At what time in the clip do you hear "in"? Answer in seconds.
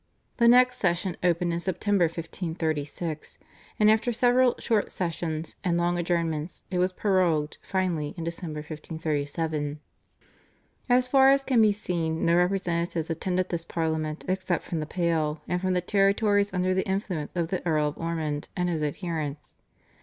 1.53-1.59, 8.17-8.23